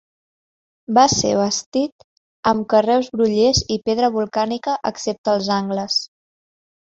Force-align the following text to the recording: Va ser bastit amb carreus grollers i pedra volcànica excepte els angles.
Va 0.97 1.01
ser 1.15 1.33
bastit 1.39 2.05
amb 2.51 2.65
carreus 2.73 3.11
grollers 3.17 3.61
i 3.75 3.79
pedra 3.89 4.09
volcànica 4.17 4.75
excepte 4.93 5.35
els 5.35 5.51
angles. 5.59 5.99